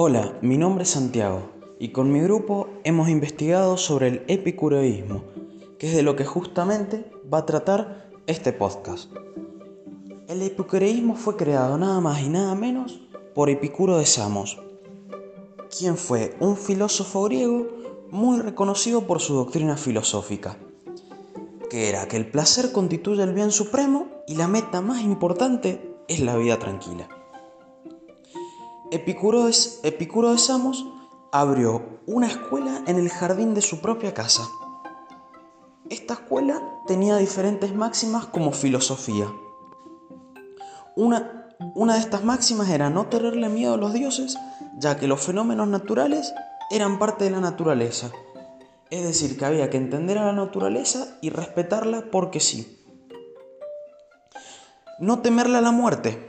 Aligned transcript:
Hola, 0.00 0.38
mi 0.42 0.58
nombre 0.58 0.84
es 0.84 0.90
Santiago 0.90 1.50
y 1.80 1.88
con 1.88 2.12
mi 2.12 2.20
grupo 2.20 2.68
hemos 2.84 3.08
investigado 3.08 3.76
sobre 3.76 4.06
el 4.06 4.22
epicureísmo, 4.28 5.24
que 5.76 5.88
es 5.88 5.96
de 5.96 6.04
lo 6.04 6.14
que 6.14 6.24
justamente 6.24 7.10
va 7.34 7.38
a 7.38 7.46
tratar 7.46 8.08
este 8.28 8.52
podcast. 8.52 9.10
El 10.28 10.42
epicureísmo 10.42 11.16
fue 11.16 11.36
creado 11.36 11.76
nada 11.78 12.00
más 12.00 12.22
y 12.22 12.28
nada 12.28 12.54
menos 12.54 13.00
por 13.34 13.50
Epicuro 13.50 13.98
de 13.98 14.06
Samos, 14.06 14.60
quien 15.76 15.96
fue 15.96 16.36
un 16.38 16.56
filósofo 16.56 17.24
griego 17.24 17.66
muy 18.12 18.38
reconocido 18.38 19.04
por 19.04 19.18
su 19.18 19.34
doctrina 19.34 19.76
filosófica, 19.76 20.58
que 21.68 21.88
era 21.88 22.06
que 22.06 22.18
el 22.18 22.30
placer 22.30 22.70
constituye 22.70 23.24
el 23.24 23.34
bien 23.34 23.50
supremo 23.50 24.06
y 24.28 24.36
la 24.36 24.46
meta 24.46 24.80
más 24.80 25.02
importante 25.02 25.96
es 26.06 26.20
la 26.20 26.36
vida 26.36 26.56
tranquila. 26.60 27.08
Epicuro 28.90 29.44
de, 29.44 30.38
Samos 30.38 30.86
abrió 31.30 32.00
una 32.06 32.26
escuela 32.26 32.82
en 32.86 32.96
el 32.96 33.10
jardín 33.10 33.52
de 33.52 33.60
su 33.60 33.82
propia 33.82 34.14
casa. 34.14 34.42
Esta 35.90 36.14
escuela 36.14 36.62
tenía 36.86 37.18
diferentes 37.18 37.74
máximas 37.74 38.24
como 38.26 38.52
filosofía. 38.52 39.26
Una, 40.96 41.50
una 41.74 41.94
de 41.94 42.00
estas 42.00 42.24
máximas 42.24 42.70
era 42.70 42.88
no 42.88 43.06
tenerle 43.08 43.50
miedo 43.50 43.74
a 43.74 43.78
los 43.78 43.92
dioses, 43.92 44.38
ya 44.78 44.96
que 44.98 45.06
los 45.06 45.20
fenómenos 45.20 45.68
naturales 45.68 46.32
eran 46.70 46.98
parte 46.98 47.24
de 47.24 47.30
la 47.30 47.40
naturaleza. 47.40 48.10
Es 48.90 49.04
decir, 49.04 49.36
que 49.36 49.44
había 49.44 49.68
que 49.68 49.76
entender 49.76 50.16
a 50.16 50.24
la 50.24 50.32
naturaleza 50.32 51.18
y 51.20 51.28
respetarla 51.28 52.06
porque 52.10 52.40
sí. 52.40 52.86
No 54.98 55.20
temerle 55.20 55.58
a 55.58 55.62
la 55.62 55.72
muerte, 55.72 56.27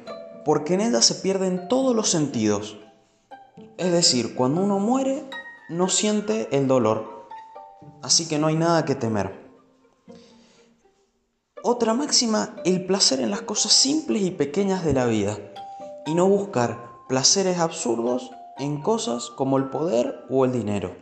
porque 0.49 0.73
en 0.73 0.81
ella 0.81 1.03
se 1.03 1.13
pierden 1.13 1.67
todos 1.67 1.95
los 1.95 2.09
sentidos. 2.09 2.79
Es 3.77 3.91
decir, 3.91 4.33
cuando 4.33 4.61
uno 4.61 4.79
muere, 4.79 5.29
no 5.69 5.89
siente 5.89 6.47
el 6.51 6.67
dolor, 6.67 7.27
así 8.01 8.27
que 8.27 8.39
no 8.39 8.47
hay 8.47 8.55
nada 8.55 8.83
que 8.83 8.95
temer. 8.95 9.47
Otra 11.61 11.93
máxima, 11.93 12.55
el 12.65 12.83
placer 12.87 13.19
en 13.19 13.29
las 13.29 13.43
cosas 13.43 13.73
simples 13.73 14.23
y 14.23 14.31
pequeñas 14.31 14.83
de 14.83 14.93
la 14.93 15.05
vida, 15.05 15.37
y 16.07 16.15
no 16.15 16.27
buscar 16.27 16.83
placeres 17.07 17.59
absurdos 17.59 18.31
en 18.57 18.81
cosas 18.81 19.29
como 19.29 19.59
el 19.59 19.69
poder 19.69 20.25
o 20.31 20.45
el 20.45 20.51
dinero. 20.51 20.95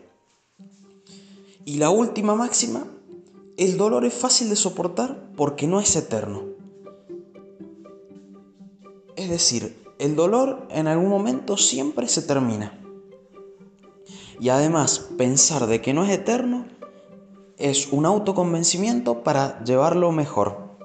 Y 1.63 1.77
la 1.77 1.89
última 1.89 2.35
máxima, 2.35 2.85
el 3.55 3.77
dolor 3.77 4.03
es 4.03 4.13
fácil 4.13 4.49
de 4.49 4.57
soportar 4.57 5.31
porque 5.37 5.67
no 5.67 5.79
es 5.79 5.95
eterno. 5.95 6.56
Es 9.17 9.31
decir, 9.31 9.83
el 9.97 10.15
dolor 10.15 10.67
en 10.69 10.85
algún 10.85 11.09
momento 11.09 11.57
siempre 11.57 12.07
se 12.07 12.21
termina. 12.21 12.79
Y 14.39 14.49
además, 14.49 15.09
pensar 15.17 15.65
de 15.65 15.81
que 15.81 15.91
no 15.91 16.05
es 16.05 16.11
eterno 16.11 16.67
es 17.57 17.91
un 17.91 18.05
autoconvencimiento 18.05 19.23
para 19.23 19.63
llevarlo 19.63 20.11
mejor. 20.11 20.77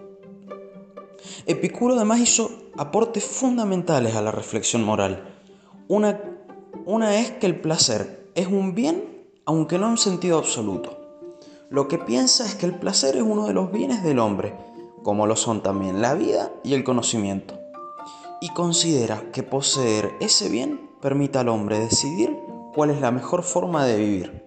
Epicuro 1.44 1.94
además 1.94 2.20
hizo 2.20 2.50
aportes 2.78 3.22
fundamentales 3.22 4.16
a 4.16 4.22
la 4.22 4.32
reflexión 4.32 4.82
moral. 4.82 5.36
Una, 5.88 6.18
una 6.86 7.20
es 7.20 7.32
que 7.32 7.44
el 7.44 7.60
placer 7.60 8.30
es 8.34 8.46
un 8.46 8.74
bien, 8.74 9.26
aunque 9.44 9.78
no 9.78 9.90
en 9.90 9.98
sentido 9.98 10.38
absoluto. 10.38 10.98
Lo 11.68 11.86
que 11.86 11.98
piensa 11.98 12.46
es 12.46 12.54
que 12.54 12.64
el 12.64 12.78
placer 12.78 13.14
es 13.16 13.22
uno 13.22 13.46
de 13.46 13.52
los 13.52 13.70
bienes 13.70 14.02
del 14.02 14.20
hombre, 14.20 14.54
como 15.02 15.26
lo 15.26 15.36
son 15.36 15.62
también 15.62 16.00
la 16.00 16.14
vida 16.14 16.50
y 16.64 16.72
el 16.72 16.82
conocimiento 16.82 17.61
y 18.42 18.48
considera 18.48 19.30
que 19.32 19.44
poseer 19.44 20.10
ese 20.20 20.48
bien 20.48 20.90
permite 21.00 21.38
al 21.38 21.48
hombre 21.48 21.78
decidir 21.78 22.36
cuál 22.74 22.90
es 22.90 23.00
la 23.00 23.12
mejor 23.12 23.44
forma 23.44 23.86
de 23.86 23.96
vivir. 23.96 24.44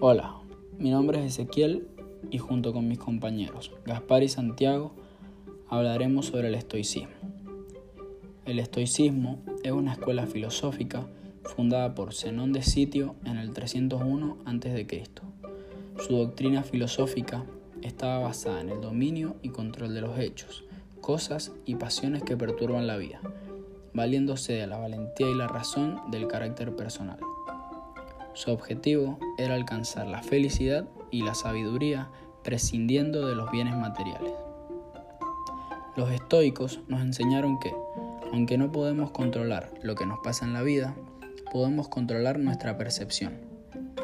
Hola, 0.00 0.40
mi 0.78 0.90
nombre 0.90 1.18
es 1.18 1.34
Ezequiel 1.34 1.86
y 2.30 2.38
junto 2.38 2.72
con 2.72 2.88
mis 2.88 2.98
compañeros 2.98 3.70
Gaspar 3.84 4.22
y 4.22 4.30
Santiago 4.30 4.94
hablaremos 5.68 6.24
sobre 6.24 6.48
el 6.48 6.54
estoicismo. 6.54 7.12
El 8.46 8.58
estoicismo 8.58 9.42
es 9.62 9.72
una 9.72 9.92
escuela 9.92 10.26
filosófica 10.26 11.06
fundada 11.44 11.94
por 11.94 12.14
Zenón 12.14 12.52
de 12.52 12.62
Sitio 12.62 13.14
en 13.24 13.36
el 13.36 13.52
301 13.52 14.38
a.C. 14.44 15.04
Su 15.98 16.16
doctrina 16.16 16.62
filosófica 16.62 17.44
estaba 17.82 18.18
basada 18.18 18.60
en 18.60 18.70
el 18.70 18.80
dominio 18.80 19.36
y 19.42 19.50
control 19.50 19.94
de 19.94 20.00
los 20.00 20.18
hechos, 20.18 20.64
cosas 21.00 21.52
y 21.66 21.74
pasiones 21.74 22.22
que 22.22 22.36
perturban 22.36 22.86
la 22.86 22.96
vida, 22.96 23.20
valiéndose 23.92 24.54
de 24.54 24.66
la 24.66 24.78
valentía 24.78 25.28
y 25.28 25.34
la 25.34 25.48
razón 25.48 26.00
del 26.10 26.28
carácter 26.28 26.74
personal. 26.74 27.18
Su 28.34 28.50
objetivo 28.50 29.18
era 29.36 29.54
alcanzar 29.54 30.06
la 30.06 30.22
felicidad 30.22 30.88
y 31.10 31.22
la 31.22 31.34
sabiduría 31.34 32.08
prescindiendo 32.42 33.26
de 33.26 33.34
los 33.34 33.50
bienes 33.50 33.76
materiales. 33.76 34.32
Los 35.94 36.10
estoicos 36.10 36.80
nos 36.88 37.02
enseñaron 37.02 37.58
que, 37.58 37.74
aunque 38.32 38.56
no 38.56 38.72
podemos 38.72 39.10
controlar 39.10 39.70
lo 39.82 39.94
que 39.94 40.06
nos 40.06 40.20
pasa 40.20 40.46
en 40.46 40.54
la 40.54 40.62
vida, 40.62 40.96
podemos 41.52 41.88
controlar 41.88 42.38
nuestra 42.38 42.78
percepción. 42.78 43.34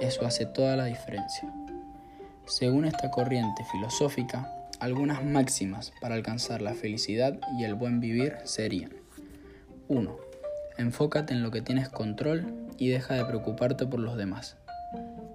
Eso 0.02 0.26
hace 0.26 0.44
toda 0.44 0.76
la 0.76 0.84
diferencia. 0.84 1.50
Según 2.44 2.84
esta 2.84 3.10
corriente 3.10 3.64
filosófica, 3.72 4.54
algunas 4.80 5.24
máximas 5.24 5.94
para 6.02 6.14
alcanzar 6.14 6.60
la 6.60 6.74
felicidad 6.74 7.40
y 7.58 7.64
el 7.64 7.74
buen 7.74 8.00
vivir 8.00 8.36
serían 8.44 8.92
1. 9.88 10.14
Enfócate 10.76 11.32
en 11.32 11.42
lo 11.42 11.50
que 11.50 11.62
tienes 11.62 11.88
control 11.88 12.68
y 12.76 12.88
deja 12.88 13.14
de 13.14 13.24
preocuparte 13.24 13.86
por 13.86 14.00
los 14.00 14.18
demás. 14.18 14.58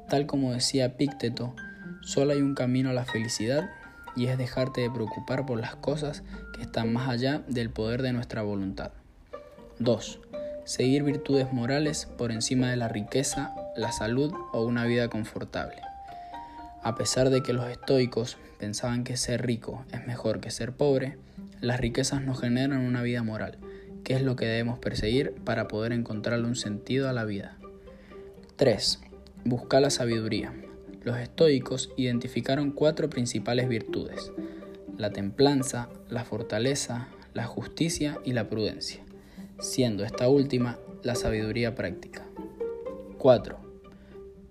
Tal 0.08 0.28
como 0.28 0.54
decía 0.54 0.96
Pícteto, 0.98 1.56
solo 2.04 2.34
hay 2.34 2.44
un 2.44 2.54
camino 2.54 2.92
a 2.92 2.94
la 2.94 3.06
felicidad 3.06 3.72
y 4.16 4.28
es 4.28 4.38
dejarte 4.38 4.82
de 4.82 4.92
preocupar 4.92 5.48
por 5.48 5.60
las 5.60 5.76
cosas 5.78 6.22
que 6.54 6.62
están 6.62 6.94
más 6.94 7.10
allá 7.10 7.42
del 7.48 7.72
poder 7.72 8.04
de 8.04 8.14
nuestra 8.14 8.44
voluntad. 8.44 8.92
2 9.80 10.20
seguir 10.66 11.04
virtudes 11.04 11.52
morales 11.52 12.08
por 12.18 12.32
encima 12.32 12.70
de 12.70 12.78
la 12.78 12.88
riqueza, 12.88 13.54
la 13.76 13.92
salud 13.92 14.34
o 14.54 14.64
una 14.64 14.86
vida 14.86 15.10
confortable. 15.10 15.82
A 16.82 16.96
pesar 16.96 17.30
de 17.30 17.44
que 17.44 17.54
los 17.54 17.70
estoicos 17.70 18.38
pensaban 18.60 19.04
que 19.04 19.18
ser 19.18 19.46
rico 19.46 19.86
es 19.92 20.06
mejor 20.08 20.40
que 20.40 20.52
ser 20.52 20.74
pobre, 20.74 21.18
las 21.60 21.80
riquezas 21.80 22.22
nos 22.22 22.40
generan 22.40 22.82
una 22.82 23.02
vida 23.02 23.24
moral, 23.24 23.58
que 24.04 24.14
es 24.14 24.22
lo 24.22 24.36
que 24.36 24.46
debemos 24.46 24.80
perseguir 24.80 25.34
para 25.44 25.68
poder 25.68 25.92
encontrarle 25.92 26.48
un 26.48 26.56
sentido 26.56 27.10
a 27.10 27.14
la 27.14 27.26
vida. 27.26 27.58
3. 28.56 29.00
Buscar 29.46 29.82
la 29.82 29.90
sabiduría. 29.90 30.54
Los 31.04 31.18
estoicos 31.18 31.92
identificaron 31.98 32.72
cuatro 32.72 33.10
principales 33.10 33.68
virtudes, 33.68 34.32
la 34.98 35.10
templanza, 35.10 35.90
la 36.10 36.24
fortaleza, 36.24 37.08
la 37.34 37.46
justicia 37.46 38.20
y 38.24 38.32
la 38.32 38.48
prudencia 38.48 39.03
siendo 39.64 40.04
esta 40.04 40.28
última 40.28 40.78
la 41.04 41.16
sabiduría 41.16 41.74
práctica. 41.74 42.26
4. 43.18 43.58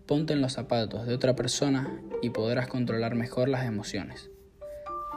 Ponte 0.06 0.32
en 0.32 0.40
los 0.40 0.54
zapatos 0.54 1.06
de 1.06 1.14
otra 1.14 1.36
persona 1.36 2.00
y 2.22 2.30
podrás 2.30 2.66
controlar 2.66 3.14
mejor 3.14 3.50
las 3.50 3.66
emociones. 3.66 4.30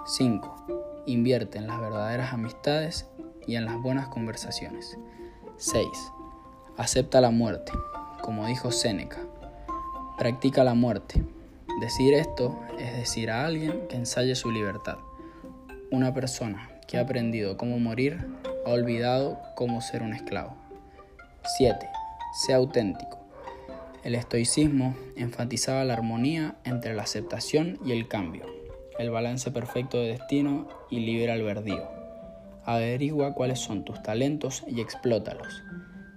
5. 0.05 1.03
Invierte 1.05 1.59
en 1.59 1.67
las 1.67 1.79
verdaderas 1.79 2.34
amistades 2.34 3.07
y 3.47 3.55
en 3.55 3.63
las 3.63 3.81
buenas 3.81 4.09
conversaciones. 4.09 4.97
6. 5.57 5.88
Acepta 6.75 7.22
la 7.22 7.31
muerte, 7.31 7.72
como 8.22 8.46
dijo 8.47 8.72
Séneca. 8.72 9.22
Practica 10.17 10.66
la 10.66 10.73
muerte. 10.73 11.23
Decir 11.79 12.14
esto 12.14 12.59
es 12.78 12.97
decir 12.97 13.31
a 13.31 13.46
alguien 13.46 13.87
que 13.87 13.96
ensaye 13.96 14.35
su 14.35 14.52
libertad. 14.52 14.97
Una 15.90 16.14
persona 16.14 16.70
que 16.85 16.97
ha 16.97 17.02
aprendido 17.02 17.55
cómo 17.55 17.79
morir 17.79 18.28
olvidado 18.66 19.40
cómo 19.56 19.79
ser 19.82 20.02
un 20.02 20.14
esclavo. 20.14 20.56
7. 21.58 21.88
Sea 22.34 22.58
auténtico. 22.58 23.20
El 24.03 24.16
estoicismo 24.16 24.96
enfatizaba 25.16 25.84
la 25.84 25.94
armonía 25.94 26.56
entre 26.64 26.96
la 26.96 27.03
aceptación 27.03 27.79
y 27.85 27.91
el 27.91 28.08
cambio, 28.08 28.46
el 28.97 29.12
balance 29.12 29.52
perfecto 29.52 30.00
de 30.00 30.09
destino 30.09 30.67
y 30.90 31.00
libre 31.00 31.32
albedrío. 31.32 31.88
Averigua 32.66 33.35
cuáles 33.35 33.59
son 33.59 33.85
tus 33.85 34.02
talentos 34.02 34.64
y 34.68 34.82
explótalos. 34.82 35.64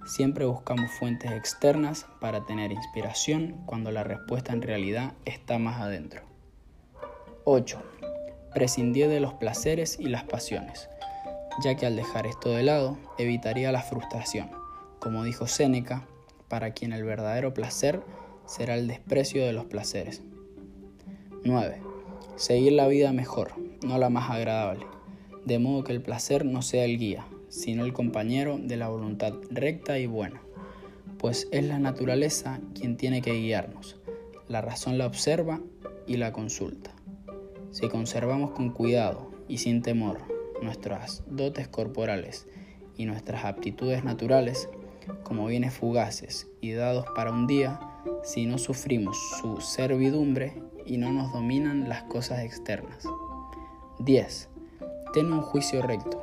Siempre 0.07 0.47
buscamos 0.47 0.91
fuentes 0.93 1.31
externas 1.33 2.07
para 2.21 2.47
tener 2.47 2.73
inspiración 2.73 3.63
cuando 3.67 3.91
la 3.91 4.05
respuesta 4.05 4.55
en 4.55 4.63
realidad 4.63 5.13
está 5.27 5.59
más 5.59 5.81
adentro. 5.83 6.23
8. 7.45 7.83
Prescindir 8.55 9.09
de 9.09 9.21
los 9.21 9.35
placeres 9.35 9.99
y 10.01 10.09
las 10.09 10.25
pasiones 10.25 10.89
ya 11.63 11.75
que 11.75 11.87
al 11.87 11.97
dejar 11.97 12.27
esto 12.27 12.51
de 12.51 12.63
lado 12.63 12.99
evitaría 13.19 13.73
la 13.73 13.83
frustración. 13.83 14.51
Como 14.99 15.25
dijo 15.25 15.47
Séneca, 15.47 16.07
para 16.49 16.73
quien 16.73 16.93
el 16.93 17.05
verdadero 17.05 17.53
placer 17.55 18.03
será 18.47 18.75
el 18.75 18.89
desprecio 18.89 19.45
de 19.45 19.53
los 19.53 19.67
placeres. 19.67 20.23
9. 21.45 21.81
Seguir 22.37 22.73
la 22.73 22.89
vida 22.89 23.13
mejor, 23.13 23.53
no 23.85 23.99
la 23.99 24.11
más 24.11 24.31
agradable, 24.31 24.87
de 25.45 25.59
modo 25.59 25.85
que 25.85 25.93
el 25.93 26.03
placer 26.03 26.45
no 26.45 26.63
sea 26.63 26.85
el 26.85 26.99
guía, 26.99 27.27
sino 27.49 27.85
el 27.85 27.93
compañero 27.93 28.59
de 28.59 28.77
la 28.77 28.89
voluntad 28.89 29.35
recta 29.51 29.99
y 29.99 30.07
buena, 30.07 30.41
pues 31.19 31.49
es 31.53 31.65
la 31.65 31.79
naturaleza 31.79 32.61
quien 32.75 32.97
tiene 32.97 33.23
que 33.23 33.33
guiarnos, 33.33 33.97
la 34.49 34.61
razón 34.61 34.99
la 34.99 35.07
observa 35.07 35.61
y 36.07 36.17
la 36.17 36.33
consulta. 36.33 36.93
Si 37.71 37.89
conservamos 37.89 38.53
con 38.53 38.71
cuidado 38.71 39.31
y 39.49 39.59
sin 39.59 39.83
temor 39.83 40.38
nuestras 40.63 41.23
dotes 41.27 41.69
corporales 41.69 42.47
y 42.97 43.07
nuestras 43.07 43.45
aptitudes 43.45 44.05
naturales, 44.05 44.69
como 45.23 45.47
bienes 45.47 45.73
fugaces 45.73 46.49
y 46.61 46.73
dados 46.73 47.07
para 47.15 47.31
un 47.31 47.47
día, 47.47 47.81
si 48.23 48.47
no 48.47 48.59
sufrimos 48.59 49.17
su 49.41 49.61
servidumbre 49.61 50.63
y 50.85 50.97
no 50.99 51.13
nos 51.13 51.33
dominan 51.33 51.89
las 51.89 52.03
cosas 52.05 52.41
externas. 52.41 53.05
10. 54.01 54.49
Ten 55.13 55.33
un 55.33 55.43
juicio 55.43 55.83
recto. 55.83 56.23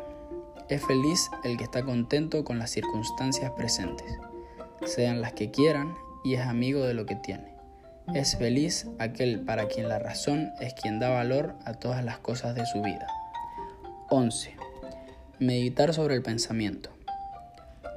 Es 0.69 0.85
feliz 0.85 1.29
el 1.43 1.57
que 1.57 1.63
está 1.63 1.83
contento 1.83 2.43
con 2.43 2.59
las 2.59 2.71
circunstancias 2.71 3.51
presentes, 3.51 4.19
sean 4.85 5.21
las 5.21 5.33
que 5.33 5.51
quieran, 5.51 5.95
y 6.23 6.33
es 6.33 6.41
amigo 6.41 6.81
de 6.81 6.95
lo 6.95 7.05
que 7.05 7.15
tiene. 7.15 7.53
Es 8.13 8.35
feliz 8.37 8.87
aquel 8.97 9.41
para 9.41 9.67
quien 9.67 9.89
la 9.89 9.99
razón 9.99 10.51
es 10.59 10.73
quien 10.73 10.99
da 10.99 11.09
valor 11.09 11.55
a 11.65 11.73
todas 11.73 12.03
las 12.03 12.17
cosas 12.17 12.55
de 12.55 12.65
su 12.65 12.81
vida. 12.81 13.07
11. 14.09 14.53
Meditar 15.39 15.91
sobre 15.95 16.13
el 16.13 16.21
pensamiento. 16.21 16.91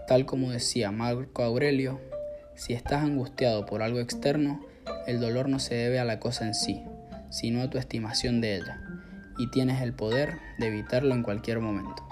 Tal 0.07 0.25
como 0.25 0.51
decía 0.51 0.91
Marco 0.91 1.43
Aurelio, 1.43 2.01
si 2.55 2.73
estás 2.73 3.05
angustiado 3.05 3.67
por 3.67 3.83
algo 3.83 4.01
externo, 4.01 4.65
el 5.07 5.21
dolor 5.21 5.51
no 5.51 5.59
se 5.59 5.75
debe 5.75 5.99
a 5.99 6.07
la 6.07 6.19
cosa 6.19 6.47
en 6.47 6.55
sí, 6.55 6.83
sino 7.29 7.61
a 7.61 7.69
tu 7.69 7.77
estimación 7.77 8.41
de 8.41 8.57
ella, 8.57 8.81
y 9.37 9.51
tienes 9.51 9.83
el 9.83 9.93
poder 9.93 10.39
de 10.59 10.69
evitarlo 10.69 11.15
en 11.15 11.23
cualquier 11.23 11.61
momento. 11.61 12.03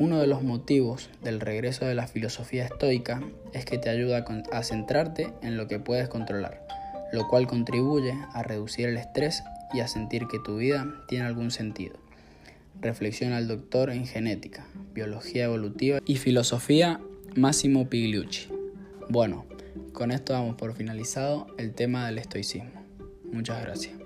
Uno 0.00 0.18
de 0.18 0.26
los 0.26 0.42
motivos 0.42 1.10
del 1.22 1.38
regreso 1.38 1.84
de 1.84 1.94
la 1.94 2.08
filosofía 2.08 2.64
estoica 2.64 3.22
es 3.52 3.64
que 3.64 3.78
te 3.78 3.88
ayuda 3.88 4.24
a 4.50 4.62
centrarte 4.64 5.32
en 5.42 5.56
lo 5.56 5.68
que 5.68 5.78
puedes 5.78 6.08
controlar, 6.08 6.66
lo 7.12 7.28
cual 7.28 7.46
contribuye 7.46 8.14
a 8.32 8.42
reducir 8.42 8.88
el 8.88 8.96
estrés 8.96 9.44
y 9.72 9.78
a 9.78 9.86
sentir 9.86 10.26
que 10.26 10.40
tu 10.40 10.56
vida 10.56 10.88
tiene 11.06 11.24
algún 11.26 11.52
sentido. 11.52 12.01
Reflexiona 12.80 13.38
el 13.38 13.48
doctor 13.48 13.90
en 13.90 14.06
genética, 14.06 14.66
biología 14.94 15.44
evolutiva 15.44 16.00
y 16.04 16.16
filosofía 16.16 17.00
Massimo 17.36 17.88
Pigliucci. 17.88 18.48
Bueno, 19.08 19.46
con 19.92 20.10
esto 20.10 20.32
damos 20.32 20.56
por 20.56 20.74
finalizado 20.74 21.46
el 21.58 21.74
tema 21.74 22.06
del 22.06 22.18
estoicismo. 22.18 22.82
Muchas 23.30 23.62
gracias. 23.62 24.01